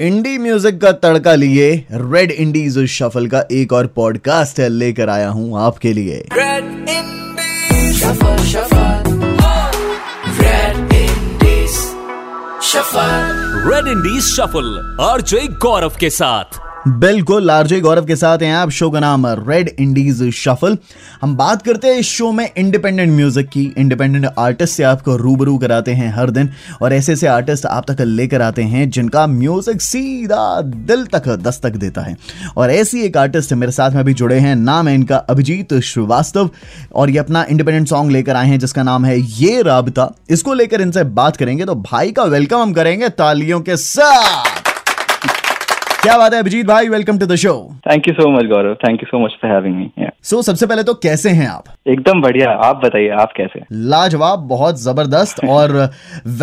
[0.00, 5.60] Indie music का तड़का लिए red Indies shuffle का एक और पॉडकास्ट लेकर आया हूँ
[5.60, 9.10] आपके लिए। Red Indies Shuffle, shuffle
[10.38, 11.76] Red Indies
[12.70, 13.12] Shuffle
[13.68, 18.88] Red Indies Shuffle RJ Gaurav के साथ। बिल्कुल आरजे गौरव के साथ हैं आप। शो
[18.90, 20.76] का नाम रेड इंडीज शफल
[21.22, 25.56] हम बात करते हैं इस शो में इंडिपेंडेंट म्यूज़िक की। इंडिपेंडेंट आर्टिस्ट से आपको रूबरू
[25.58, 26.50] कराते हैं हर दिन।
[26.82, 31.76] और ऐसे ऐसे आर्टिस्ट आप तक लेकर आते हैं, जिनका म्यूज़िक सीधा दिल तक दस्तक
[31.76, 32.16] देता है।
[32.56, 36.50] और ऐसी एक आर्टिस्ट मेरे साथ में अभी जुड़े हैं। नाम है इनका अभिजीत श्रीवास्तव।
[36.94, 40.80] और ये अपना इंडिपेंडेंट सॉन्ग लेकर आए हैं, जिसका नाम है ये राबता। इसको लेकर
[40.80, 44.59] इनसे बात करेंगे तो भाई का वेलकम हम करेंगे तालियों के साथ।
[46.02, 46.88] क्या बात है अभिजीत भाई?
[46.88, 47.52] Welcome to the show
[47.86, 50.82] thank you so much Gaurav thank you so much for having me so सबसे पहले
[50.82, 51.64] तो कैसे हैं आप?
[51.88, 53.60] एकदम बढ़िया। आप बताइए आप कैसे?
[53.72, 55.72] लाजवाब बहुत ज़बरदस्त और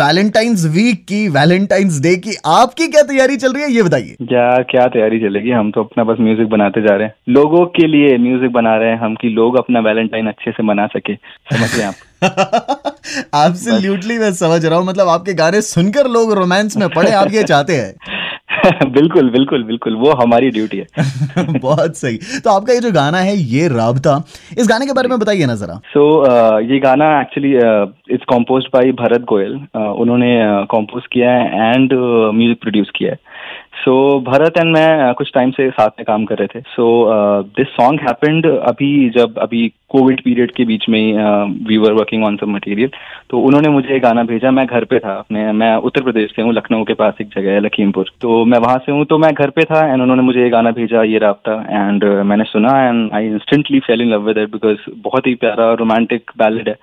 [0.00, 4.50] वैलेंटाइंस वीक की वैलेंटाइंस डे की आपकी क्या तैयारी चल रही है ये बताइए। क्या
[4.70, 5.50] क्या तैयारी चलेगी?
[5.50, 8.90] हम तो अपना बस म्यूज़िक बनाते जा रहे हैं। लोगों के लिए म्यूज़िक बना रहे
[8.90, 11.14] हैं हम कि लोग अपना वैलेंटाइन अच्छे से मना सके।
[11.54, 11.94] समझ आप?
[13.46, 17.42] एब्सोल्युटली मैं समझ रहा हूँ। मतलब आपके गाने सुनकर लोग रोमांस में पड़े आप ये
[17.42, 17.94] चाहते हैं।
[18.86, 20.86] बिल्कुल बिल्कुल बिल्कुल वो हमारी ड्यूटी है।
[21.58, 24.24] बहुत सही। तो आपका ये जो गाना है ये राबता
[24.58, 27.52] इस गाने के बारे में बताइए ना जरा। सो so, uh, ये गाना actually
[28.14, 31.92] it's compose by Bharat Goyal Uh, उन्होंने कॉम्पोज किया है एंड
[32.34, 33.18] म्यूज़िक प्रोड्यूस किया है।
[33.72, 36.84] सो भरत एंड मैं uh, कुछ टाइम से साथ में काम कर रहे थे। सो
[37.56, 41.00] दिस सॉन्ग हैपेंड अभी जब अभी कोविड पीरियड के बीच में
[41.68, 42.90] we were working on some material
[43.30, 46.42] तो उन्होंने मुझे ये गाना भेजा मैं घर पे था अपने मैं उत्तर प्रदेश से
[46.42, 49.32] हूँ लखनऊ के पास एक जगह है लखीमपुर। तो मैं वहाँ से हूँ तो मैं
[49.34, 53.10] घर पे था एंड उन्होंने मुझे ये गाना भेजा ये राबता। एंड मैंने सुना and
[53.14, 56.76] I instantly fell in love with it because बहुत ही प्यारा रोमांटिक बैलेड है।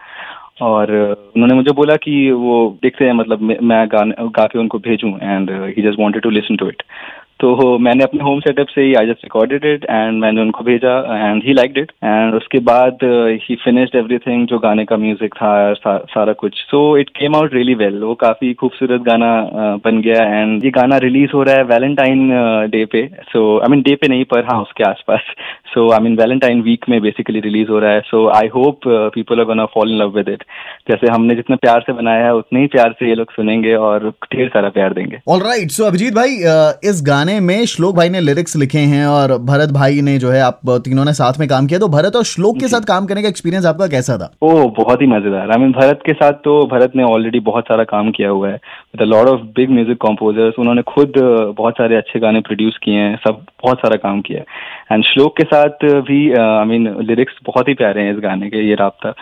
[0.61, 0.92] और
[1.36, 3.89] उन्होंने मुझे बोला कि वो देखते हैं मतलब मैं-
[4.20, 6.84] गा के उनको भेजूं and he just wanted to listen to it
[7.39, 10.94] तो मैंने अपने होम सेटअप से ही I just recorded it and मैंने उनको भेजा
[11.16, 13.00] and he liked it and उसके बाद
[13.44, 17.54] ही फिनिश्ड एवरीथिंग जो गाने का म्यूज़िक था सा, सारा कुछ। So it came out
[17.54, 21.55] really well वो काफ़ी खूबसूरत गाना uh, बन गया एंड ये गाना रिलीज़ हो रहा
[21.55, 22.30] है वैलेंटाइन
[22.71, 25.33] डे पे। सो आई मीन डे पे नहीं पर हाँ उसके आसपास।
[25.73, 29.39] So I mean Valentine week में बेसिकली रिलीज़ हो रहा है। So I hope people
[29.39, 30.43] are gonna fall in love with it
[30.89, 34.09] जैसे हमने जितना प्यार से बनाया है उतने ही प्यार से ये लोग सुनेंगे और
[34.33, 36.38] ढेर सारा प्यार देंगे। ऑल राइट सो अभिजीत भाई
[36.89, 40.41] इस गाने में श्लोक भाई ने लिरिक्स लिखे हैं और भरत भाई ने जो है
[40.41, 43.21] आप तीनों ने साथ में काम किया। तो भरत और श्लोक के साथ काम करने
[43.21, 44.31] का एक्सपीरियंस आपका कैसा था?
[44.41, 47.83] ओह बहुत ही मज़ेदार। आई मीन भरत के साथ तो भरत ने ऑलरेडी बहुत सारा
[47.83, 51.14] काम किया हुआ है। With a lot of big music composers उन्होंने खुद
[51.58, 54.45] बहुत सारे अच्छे गाने प्रोड्यूस किए हैं सब बहुत सारा काम किया है।
[54.91, 58.67] एंड श्लोक के साथ भी आई मीन लिरिक्स बहुत ही प्यारे हैं इस गाने के
[58.69, 59.14] ये राबता।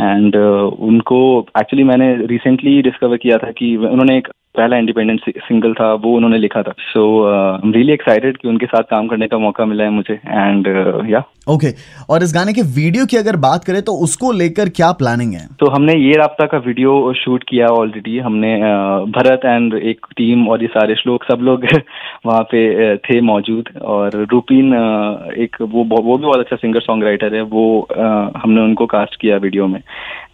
[0.00, 1.18] एंड uh, उनको
[1.58, 6.38] एक्चुअली मैंने रिसेंटली डिस्कवर किया था कि उन्होंने एक पहला इंडिपेंडेंट सिंगल था वो उन्होंने
[6.38, 9.84] लिखा था। So I am really excited कि उनके साथ काम करने का मौका मिला
[9.84, 10.66] है मुझे एंड
[11.10, 11.68] या ओके
[12.10, 15.46] और इस गाने के वीडियो की अगर बात करें तो उसको लेकर क्या प्लानिंग है?
[15.60, 18.74] तो हमने ये राबता का वीडियो शूट किया ऑलरेडी हमने अ,
[19.16, 21.64] भरत एंड एक टीम और ये सारे श्लोक सब लोग
[22.26, 27.04] वहाँ पे थे मौजूद। और रूपीन अ, एक वो वो भी बहुत अच्छा सिंगर सॉन्ग
[27.04, 29.80] राइटर है। वो अ, हमने उनको कास्ट किया वीडियो में।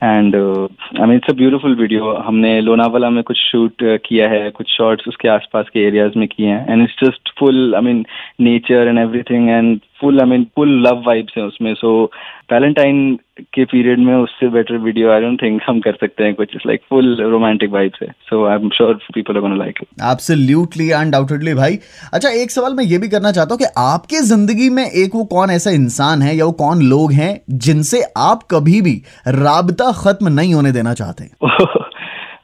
[0.02, 4.76] And I mean it's a beautiful video हमने लोनावाला में कुछ शूट किया है, कुछ
[4.76, 6.72] शॉर्ट्स उसके आसपास के एरियाज़ में किए हैं.
[6.72, 8.04] And it's just full I mean
[8.40, 11.72] nature and everything and full I mean full love vibes हैं उसमें.
[11.74, 12.04] सो
[12.52, 13.18] वैलेंटाइन
[13.54, 16.56] के पीरियड में उससे better video I don't think हम कर सकते हैं कुछ.
[16.66, 18.08] लाइक फुल रोमांटिक वाइब्स है.
[18.30, 21.78] So I am sure people are gonna like it absolutely undoubtedly भाई.
[22.12, 25.24] अच्छा एक सवाल मैं ये भी करना चाहता हूँ कि आपके ज़िंदगी में एक वो
[25.24, 27.32] कौन ऐसा इंसान है या वो कौन लोग हैं
[27.66, 31.30] जिनसे आप कभी भी राबता खत्म नहीं होने देना चाहते?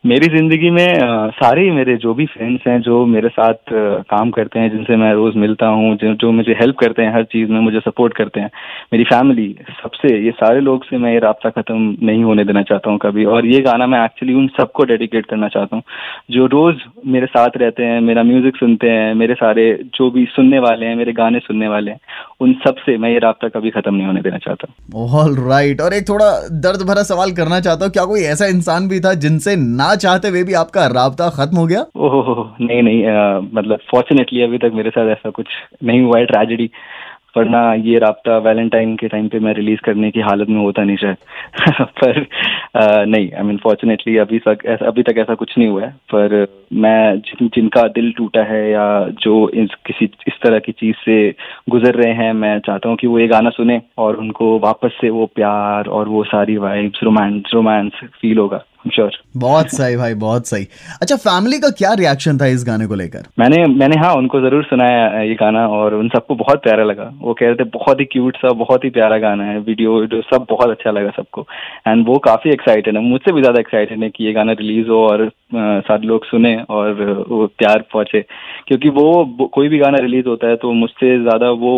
[0.04, 3.72] मेरी ज़िंदगी में सारे ही मेरे जो भी फ्रेंड्स हैं, जो मेरे साथ
[4.10, 7.24] काम करते हैं, जिनसे मैं रोज मिलता हूँ, जो जो मुझे हेल्प करते हैं, हर
[7.24, 8.50] चीज़ में मुझे सपोर्ट करते हैं,
[8.92, 9.46] मेरी फैमिली
[9.82, 13.24] सबसे, ये सारे लोग से मैं ये रास्ता खत्म नहीं होने देना चाहता हूँ कभी।
[13.26, 15.82] और ये गाना मैं एक्चुअली उन सबको डेडिकेट करना चाहता हूँ,
[16.30, 20.58] जो रोज मेरे साथ रहते हैं, मेरा म्यूज़िक सुनते हैं, मेरे सारे जो भी सुनने
[20.58, 22.00] वाले हैं, मेरे गाने सुनने वाले हैं
[22.40, 24.72] उन सबसे मैं ये रास्ता कभी खत्म नहीं होने देना चाहता।
[25.18, 28.88] ऑल राइट और एक थोड़ा दर्द भरा सवाल करना चाहता हूँ क्या कोई ऐसा इंसान
[28.88, 31.80] भी था जिनसे ना चाहते हुए भी आपका राबता खत्म हो गया?
[31.96, 35.46] ओह नहीं नहीं आ, मतलब फॉर्चुनेटली अभी तक मेरे साथ ऐसा कुछ
[35.84, 36.70] नहीं हुआ है ट्रेजेडी
[37.36, 40.96] वरना ये राबता वैलेंटाइन के टाइम पे मैं रिलीज़ करने की हालत में होता नहीं
[40.96, 41.16] शायद।
[41.82, 42.18] पर
[42.74, 46.46] अ, नहीं आई मीन फॉर्चुनेटली अभी तक अभी तक ऐसा कुछ नहीं हुआ है। पर
[46.72, 51.34] मैं जिन जिनका दिल टूटा है या जो इस किसी इस तरह की चीज़ से
[51.70, 55.10] गुजर रहे हैं मैं चाहता हूँ कि वो ये गाना सुने और उनको वापस से
[55.10, 60.46] वो प्यार और वो सारी वाइब्स रोमांस रोमांस फील होगा। श्योर बहुत सही भाई बहुत
[60.46, 60.66] सही।
[61.02, 63.22] अच्छा फैमिली का क्या रिएक्शन था इस गाने को लेकर?
[63.38, 67.34] मैंने मैंने हाँ उनको ज़रूर सुनाया ये गाना और उन सबको बहुत प्यारा लगा। वो
[67.34, 70.46] कह रहे थे बहुत ही क्यूट सा बहुत ही प्यारा गाना है वीडियो वीडियो सब
[70.50, 71.46] बहुत अच्छा लगा सबको.
[71.88, 75.06] एंड वो काफ़ी एक्साइटेड है। मुझसे भी ज़्यादा एक्साइटेड है कि ये गाना रिलीज़ हो
[75.08, 78.20] और सारे लोग सुने और वो प्यार पहुँचे।
[78.68, 81.74] क्योंकि वो कोई भी गाना रिलीज़ होता है तो मुझसे ज़्यादा वो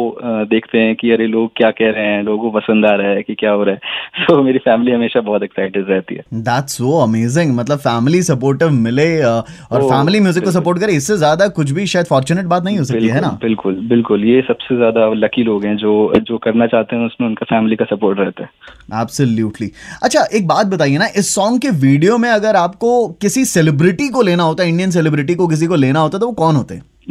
[0.50, 3.22] देखते हैं कि अरे लोग क्या कह रहे हैं लोगों को पसंद आ रहा है
[3.22, 3.80] कि क्या हो रहा है।
[4.16, 8.70] सो so, मेरी फैमिली हमेशा बहुत एक्साइटेड रहती है। दैट्स सो अमेजिंग मतलब फैमिली सपोर्टिव
[8.70, 12.78] मिले और फैमिली म्यूज़िक को सपोर्ट करे इससे ज़्यादा कुछ भी शायद फॉर्चुनेट बात नहीं
[12.78, 13.28] हो सकती है ना?
[13.42, 15.92] बिल्कुल बिल्कुल। ये सबसे ज़्यादा लकी लोग हैं जो
[16.26, 19.70] जो करना चाहते हैं उसमें उनका फैमिली का सपोर्ट रहता है। एब्सोल्युटली
[20.02, 22.90] अच्छा एक बात बताइए ना इस सॉन्ग के वीडियो में अगर आपको
[23.22, 26.26] किसी सेलिब्रिटी को लेना होता है इंडियन सेलिब्रिटी को किसी को लेना होता है तो
[26.26, 26.74] वो कौन होते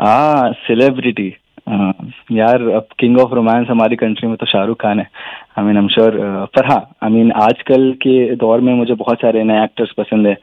[0.00, 0.52] हाँ?
[0.52, 1.36] सेलिब्रिटी
[2.32, 5.10] यार अब किंग ऑफ़ रोमांस हमारी कंट्री में तो शाहरुख खान है।
[5.58, 6.10] आई मीन एम श्योर
[6.56, 10.36] पर हाँ आई मीन आजकल के दौर में मुझे बहुत सारे नए एक्टर्स पसंद है।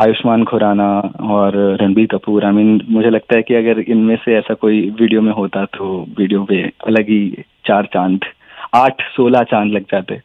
[0.00, 2.44] आयुष्मान खुराना और Ranbir Kapoor.
[2.44, 5.32] I I mean mean, मुझे लगता है कि अगर इनमें से ऐसा कोई वीडियो में
[5.32, 8.20] होता तो वीडियो पे अलग ही चार चाँद
[8.74, 10.14] आठ सोलह चाँद लग जाते।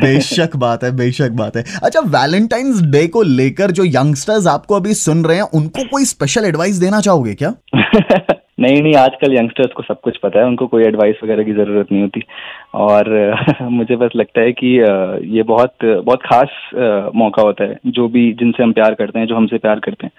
[0.00, 4.94] बेशक बात है बेशक बात है। अच्छा वैलेंटाइंस डे को लेकर जो यंगस्टर्स आपको अभी
[4.94, 7.54] सुन रहे हैं उनको कोई स्पेशल एडवाइस देना चाहोगे क्या?
[8.60, 11.92] नहीं नहीं, आजकल यंगस्टर्स को सब कुछ पता है, उनको कोई एडवाइस वगैरह की ज़रूरत
[11.92, 12.22] नहीं होती।
[12.74, 14.66] और, मुझे बस लगता है कि
[15.36, 16.70] ये बहुत बहुत खास
[17.14, 20.12] मौका होता है। जो भी, जिनसे हम प्यार करते हैं, जो हमसे प्यार करते हैं,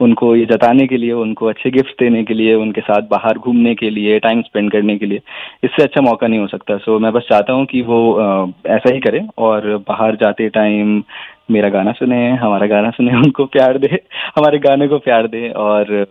[0.00, 3.74] उनको ये जताने के लिए, उनको अच्छे गिफ्ट देने के लिए, उनके साथ बाहर घूमने
[3.74, 5.20] के लिए टाइम स्पेंड करने के लिए,
[5.64, 8.20] इससे अच्छा मौका नहीं हो सकता। सो मैं बस चाहता हूँ कि वो
[8.66, 11.02] ऐसा ही करें और बाहर जाते टाइम
[11.50, 13.98] मेरा गाना सुने, हमारा गाना सुने, उनको प्यार दे,
[14.36, 16.06] हमारे गाने को प्यार दे और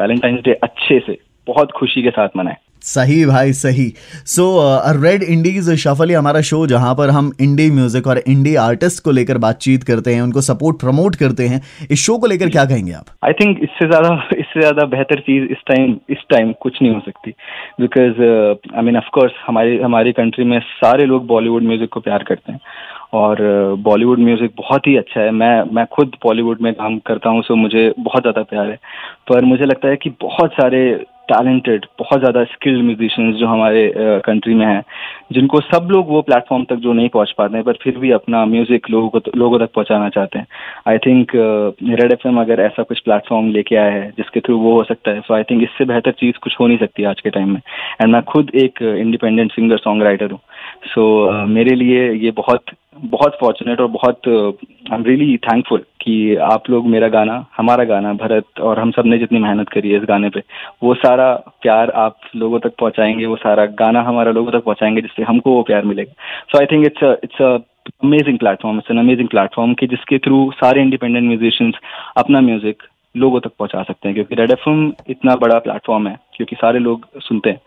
[0.00, 3.86] वैलेंटाइंस डे अच्छे से बहुत खुशी के साथ मनाए। सही भाई सही।
[4.26, 4.44] सो
[4.96, 9.38] रेड इंडीज शफली हमारा शो जहाँ पर हम इंडी म्यूज़िक और इंडी आर्टिस्ट को लेकर
[9.38, 11.60] बातचीत करते हैं उनको सपोर्ट प्रमोट करते हैं
[11.90, 13.04] इस शो को लेकर क्या कहेंगे आप?
[13.24, 17.00] आई थिंक इससे ज़्यादा इससे ज़्यादा बेहतर चीज़ इस टाइम इस टाइम कुछ नहीं हो
[17.00, 17.30] सकती।
[17.80, 18.22] बिकॉज़
[18.76, 22.60] आई मीन ऑफकोर्स हमारी हमारी कंट्री में सारे लोग बॉलीवुड म्यूज़िक को प्यार करते हैं।
[23.12, 23.38] और
[23.82, 27.54] बॉलीवुड म्यूज़िक बहुत ही अच्छा है। मैं मैं खुद बॉलीवुड में काम करता हूँ सो
[27.56, 28.78] मुझे बहुत ज़्यादा प्यार है।
[29.28, 30.82] पर मुझे लगता है कि बहुत सारे
[31.28, 33.82] टैलेंटेड बहुत ज़्यादा स्किल्ड म्यूजिशियंस जो हमारे
[34.20, 34.82] कंट्री में हैं,
[35.32, 38.44] जिनको सब लोग वो प्लेटफॉर्म तक जो नहीं पहुँच पाते हैं, पर फिर भी अपना
[38.46, 40.46] म्यूज़िक लोगों को, लोगों तक पहुंचाना चाहते हैं।
[40.88, 44.82] आई थिंक रेड एफ़ अगर ऐसा कुछ प्लेटफॉर्म लेके आया है, जिसके थ्रू वो हो
[44.84, 47.52] सकता है सो आई थिंक इससे बेहतर चीज़ कुछ हो नहीं सकती आज के टाइम
[47.52, 47.60] में।
[48.00, 50.40] एंड मैं खुद एक इंडिपेंडेंट सिंगर सॉन्ग राइटर हूँ
[50.86, 52.64] सो मेरे लिए ये बहुत
[52.96, 58.12] बहुत फॉर्चुनेट और बहुत आई एम रियली थैंकफुल कि आप लोग मेरा गाना, हमारा गाना,
[58.14, 60.42] भरत और हम सबने जितनी मेहनत करी है इस गाने पे,
[60.82, 61.32] वो सारा
[61.62, 65.62] प्यार आप लोगों तक पहुंचाएँगे, वो सारा गाना हमारा लोगों तक पहुंचाएँगे जिससे हमको वो
[65.62, 66.12] प्यार मिलेगा।
[66.52, 67.56] So I think it's it's a
[68.04, 71.74] amazing platform it's an amazing platform कि जिसके थ्रू सारे इंडिपेंडेंट म्यूजिशियंस
[72.16, 72.82] अपना म्यूज़िक
[73.14, 77.06] लोगों तक पहुँचा सकते हैं क्योंकि रेड एफएम इतना बड़ा प्लेटफॉर्म है क्योंकि सारे लोग
[77.20, 77.60] सुनते हैं।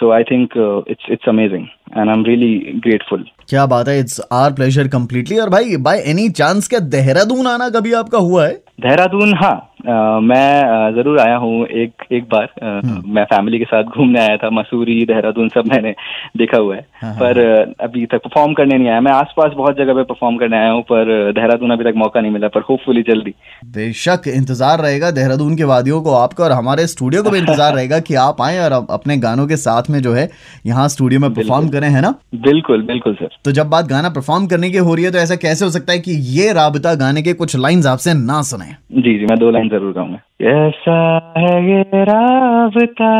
[0.00, 0.52] So I think
[0.88, 1.66] it's it's amazing
[1.96, 2.54] and I am really
[2.86, 7.46] grateful क्या बात है इट्स आर प्लेजर कम्प्लीटली और भाई बाय एनी चांस क्या देहरादून
[7.46, 8.52] आना कभी आपका हुआ है?
[8.80, 14.20] देहरादून हाँ मैं ज़रूर आया हूँ एक एक बार। हम्म। मैं फैमिली के साथ घूमने
[14.20, 15.94] आया था मसूरी देहरादून सब मैंने
[16.36, 17.38] देखा हुआ है। हाँ, हाँ। पर।
[17.80, 20.82] अभी तक परफॉर्म करने नहीं आया। मैं आसपास बहुत जगह पे परफॉर्म करने आया हूँ
[20.90, 23.34] पर देहरादून अभी तक मौका नहीं मिला पर होपफुली जल्दी।
[23.74, 27.98] बेशक इंतज़ार रहेगा देहरादून के वादियों को आपका और हमारे स्टूडियो को भी इंतज़ार रहेगा
[28.00, 30.28] की आप आए और अपने गानों के साथ में जो है
[30.66, 32.14] यहाँ स्टूडियो में परफॉर्म करें है ना?
[32.42, 35.36] बिल्कुल बिल्कुल सर तो जब बात गाना परफॉर्म करने की हो रही है तो ऐसा
[35.38, 38.74] कैसे हो सकता है की ये राबता गाने के कुछ लाइन आपसे ना सुने?
[38.94, 40.98] जी जी मैं दो लाइन ज़रूर गाऊँगा। कैसा
[41.36, 43.12] है ये राबता,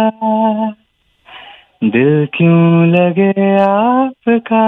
[1.85, 4.65] दिल क्यों लगे आपका?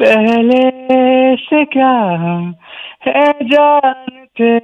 [0.00, 0.60] पहले
[1.38, 2.54] से क्या हम
[3.06, 4.58] है जानते,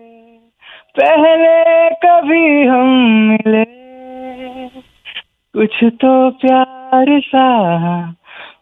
[0.98, 2.88] पहले कभी हम
[3.28, 3.64] मिले।
[5.54, 7.46] कुछ तो प्यार सा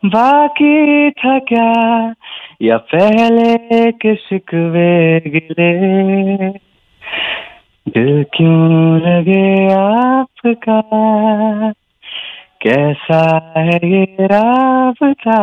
[0.06, 1.70] बाकी था क्या,
[2.62, 5.70] या पहले के शिकवे गिले?
[7.88, 10.80] दिल क्यों लगे आपका?
[12.62, 15.36] कैसा है ये Raabta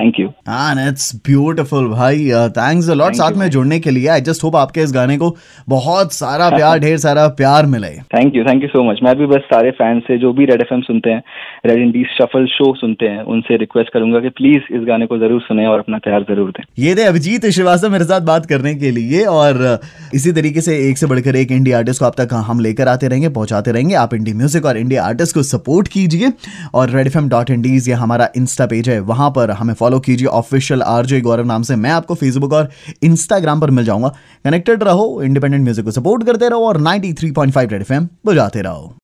[0.00, 4.20] thank you and it's beautiful भाई थैंक्स अ लॉट साथ में जुड़ने के लिए आई
[4.28, 5.34] जस्ट होप आपके इस गाने को
[5.68, 9.26] बहुत सारा प्यार ढेर सारा प्यार मिले। Thank you thank you so much मैं भी
[9.26, 11.22] बस सारे फैंस से जो भी रेड एफ़ सुनते हैं
[11.66, 15.40] रेड इंडीज शफल शो सुनते हैं उनसे रिक्वेस्ट करूँगा कि प्लीज़ इस गाने को ज़रूर
[15.40, 18.90] सुने और अपना प्यार ज़रूर दें। ये थे अभिजीत श्रीवास्तव मेरे साथ बात करने के
[18.90, 19.80] लिए और
[20.14, 23.08] इसी तरीके से एक से बढ़कर एक इंडिया आर्टिस्ट को आप तक हम लेकर आते
[23.08, 26.32] रहेंगे पहुंचाते रहेंगे। आप इंडी म्यूज़िक और इंडिया आर्टिस्ट को सपोर्ट कीजिए
[26.74, 29.89] और Red F M dot Indies ये हमारा इंस्टा पेज है वहाँ पर हमें फॉलो
[29.98, 32.70] कीजिए ऑफिशियल आरजे गौरव नाम से। मैं आपको फेसबुक और
[33.02, 37.84] इंस्टाग्राम पर मिल जाऊँगा। कनेक्टेड रहो इंडिपेंडेंट म्यूज़िक को सपोर्ट करते रहो और 93.5 रेड
[37.84, 38.96] फाइव बजाते रहो।